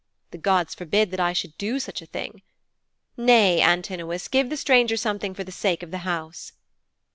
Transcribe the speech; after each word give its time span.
The 0.31 0.39
gods 0.39 0.73
forbid 0.73 1.11
that 1.11 1.19
I 1.19 1.31
should 1.31 1.55
do 1.59 1.77
such 1.77 2.01
a 2.01 2.07
thing. 2.07 2.41
Nay, 3.17 3.61
Antinous. 3.61 4.27
Give 4.27 4.49
the 4.49 4.57
stranger 4.57 4.97
something 4.97 5.35
for 5.35 5.43
the 5.43 5.51
sake 5.51 5.83
of 5.83 5.91
the 5.91 5.99
house.' 5.99 6.53